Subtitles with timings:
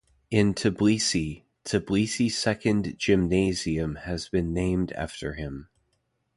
[0.31, 5.69] In Tbilisi, Tbilisi Second Gymnasium has been named after him.